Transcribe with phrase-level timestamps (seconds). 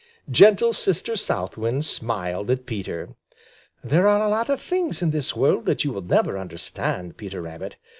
[0.31, 3.09] Gentle Sister South Wind smiled at Peter.
[3.83, 7.39] "There are a lot of things in this world that you will never understand, Peter
[7.39, 7.75] Rabbit.